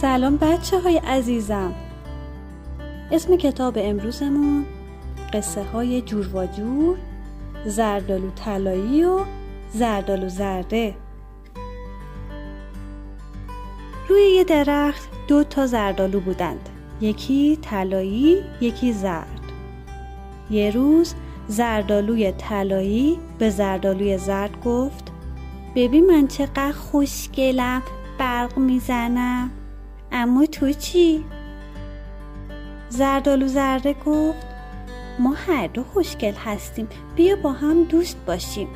سلام 0.00 0.36
بچه 0.36 0.80
های 0.80 0.98
عزیزم. 0.98 1.74
اسم 3.12 3.36
کتاب 3.36 3.74
امروزمون 3.80 4.66
قصه 5.32 5.62
های 5.62 6.02
جور 6.02 6.36
و 6.36 6.46
جور 6.46 6.96
زردالو 7.66 8.30
طلایی 8.30 9.04
و 9.04 9.20
زردالو 9.72 10.28
زرده. 10.28 10.94
روی 14.08 14.22
یه 14.22 14.44
درخت 14.44 15.08
دو 15.28 15.44
تا 15.44 15.66
زردالو 15.66 16.20
بودند. 16.20 16.68
یکی 17.00 17.58
طلایی 17.62 18.42
یکی 18.60 18.92
زرد. 18.92 19.40
یه 20.50 20.70
روز 20.70 21.14
زردالوی 21.48 22.32
طلایی 22.32 23.18
به 23.38 23.50
زردالوی 23.50 24.18
زرد 24.18 24.64
گفت 24.64 25.12
ببین 25.76 26.06
من 26.06 26.26
چقدر 26.26 26.72
خوشگلم 26.72 27.82
برق 28.18 28.58
می‌زنم. 28.58 29.50
اما 30.18 30.46
تو 30.46 30.72
چی؟ 30.72 31.24
زردالو 32.88 33.48
زرده 33.48 33.96
گفت 34.06 34.46
ما 35.18 35.34
هر 35.46 35.66
دو 35.66 35.84
خوشگل 35.84 36.32
هستیم 36.32 36.88
بیا 37.16 37.36
با 37.36 37.52
هم 37.52 37.84
دوست 37.84 38.16
باشیم. 38.26 38.68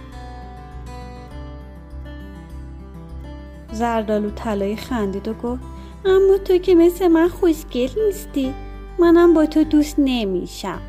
زردالو 3.73 4.30
طلایی 4.30 4.77
خندید 4.77 5.29
و 5.29 5.35
گفت 5.35 5.63
اما 6.05 6.39
تو 6.39 6.59
که 6.59 6.75
مثل 6.75 7.09
من 7.09 7.29
خوشگل 7.29 7.88
نیستی 8.07 8.55
منم 8.99 9.35
با 9.35 9.47
تو 9.47 9.65
دوست 9.65 9.95
نمیشم. 9.99 10.80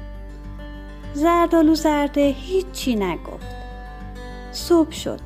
زردالو 1.14 1.76
زرده 1.76 2.36
هیچی 2.38 2.96
نگفت. 2.96 3.48
صبح 4.52 4.92
شد. 4.92 5.20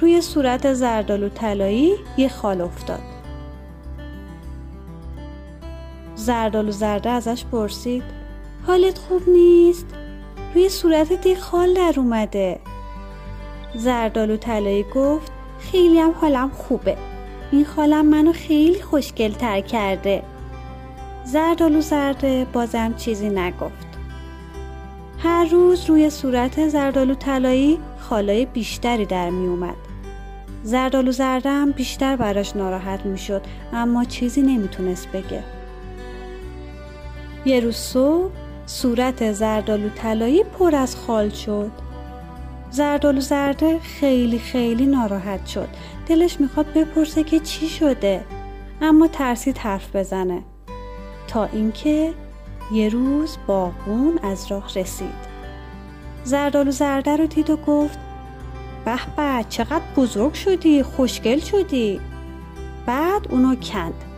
روی 0.00 0.20
صورت 0.20 0.72
زردالو 0.72 1.28
طلایی 1.28 1.94
یه 2.16 2.28
خال 2.28 2.60
افتاد. 2.60 3.19
زردالو 6.20 6.70
زرده 6.70 7.10
ازش 7.10 7.44
پرسید. 7.44 8.02
حالت 8.66 8.98
خوب 8.98 9.28
نیست؟ 9.28 9.86
روی 10.54 10.68
صورتت 10.68 11.26
یه 11.26 11.36
خال 11.36 11.74
در 11.74 11.94
اومده. 11.96 12.60
زردالو 13.74 14.36
طلایی 14.36 14.82
گفت 14.94 15.32
خیلی 15.58 15.98
هم 15.98 16.10
حالم 16.10 16.50
خوبه. 16.50 16.96
این 17.52 17.64
خالم 17.64 18.06
منو 18.06 18.32
خیلی 18.32 18.82
خوشگل 18.82 19.32
تر 19.32 19.60
کرده. 19.60 20.22
زردالو 21.24 21.80
زرده 21.80 22.46
بازم 22.52 22.94
چیزی 22.94 23.28
نگفت. 23.28 23.88
هر 25.18 25.44
روز 25.44 25.84
روی 25.84 26.10
صورت 26.10 26.68
زردالو 26.68 27.14
طلایی 27.14 27.78
خالای 27.98 28.46
بیشتری 28.46 29.06
در 29.06 29.30
می 29.30 29.46
اومد. 29.46 29.76
زردالو 30.62 31.12
زرده 31.12 31.50
هم 31.50 31.70
بیشتر 31.70 32.16
براش 32.16 32.56
ناراحت 32.56 33.06
می 33.06 33.18
شد 33.18 33.42
اما 33.72 34.04
چیزی 34.04 34.42
نمی‌تونست 34.42 35.08
بگه. 35.08 35.44
یه 37.44 37.60
روز 37.60 37.76
صبح 37.76 38.32
صورت 38.66 39.32
زردالو 39.32 39.88
طلایی 39.88 40.44
پر 40.44 40.74
از 40.74 40.96
خال 40.96 41.28
شد. 41.28 41.70
زردالو 42.70 43.20
زرده 43.20 43.78
خیلی 43.78 44.38
خیلی 44.38 44.86
ناراحت 44.86 45.46
شد. 45.46 45.68
دلش 46.06 46.40
می‌خواد 46.40 46.72
بپرسه 46.72 47.24
که 47.24 47.40
چی 47.40 47.68
شده 47.68 48.24
اما 48.82 49.08
ترسید 49.08 49.58
حرف 49.58 49.96
بزنه. 49.96 50.42
تا 51.28 51.44
اینکه 51.44 52.14
یه 52.72 52.88
روز 52.88 53.36
باغون 53.46 54.18
از 54.22 54.46
راه 54.46 54.66
رسید. 54.74 55.30
زردالو 56.24 56.70
زرده 56.70 57.16
رو 57.16 57.26
دید 57.26 57.50
و 57.50 57.56
گفت 57.56 57.98
به 58.84 59.44
چقدر 59.48 59.84
بزرگ 59.96 60.34
شدی 60.34 60.82
خوشگل 60.82 61.38
شدی. 61.38 62.00
بعد 62.86 63.26
اونو 63.30 63.54
کند. 63.54 64.09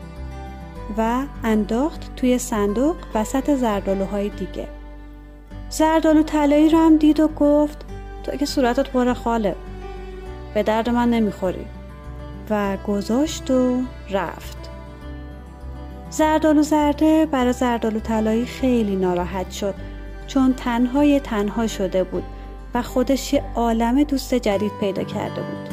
و 0.99 1.23
انداخت 1.45 2.17
توی 2.17 2.39
صندوق 2.39 2.97
وسط 3.15 3.55
زردالوهای 3.55 4.29
دیگه. 4.29 4.69
زردالو 5.71 6.23
طلایی 6.23 6.69
رو 6.69 6.79
هم 6.79 6.97
دید 6.97 7.21
و 7.21 7.29
گفت 7.29 7.85
تو 8.23 8.37
که 8.37 8.47
صورتت 8.47 8.91
پر 8.91 9.13
خاله 9.13 9.57
به 10.55 10.63
درد 10.63 10.89
من 10.89 11.11
نمی‌خوری. 11.11 11.67
و 12.51 12.77
گذاشت 12.87 13.51
و 13.51 13.83
رفت. 14.11 14.57
زردالو 16.11 16.63
زرده 16.63 17.27
برای 17.27 17.53
زردالو 17.53 18.01
طلایی 18.01 18.47
خیلی 18.47 18.97
ناراحت 18.97 19.51
شد 19.51 19.75
چون 20.27 20.55
تنهای 20.55 21.21
تنها 21.21 21.67
شده 21.67 22.05
بود 22.05 22.25
و 22.75 22.83
خودش 22.83 23.33
یه 23.33 23.43
عالم 23.55 24.03
دوست 24.03 24.35
جدید 24.35 24.73
پیدا 24.81 25.05
کرده 25.05 25.41
بود. 25.43 25.72